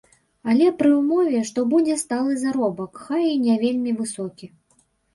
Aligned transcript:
Але 0.53 0.71
пры 0.79 0.89
ўмове, 0.99 1.43
што 1.51 1.67
будзе 1.75 1.99
сталы 2.05 2.39
заробак, 2.47 2.91
хай 3.05 3.23
і 3.37 3.39
не 3.47 3.63
вельмі 3.69 3.99
высокі. 4.05 4.55